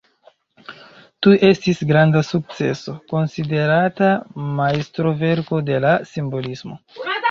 [1.25, 4.13] Tuj estis granda sukceso, konsiderata
[4.59, 6.85] majstroverko de la simbolismo.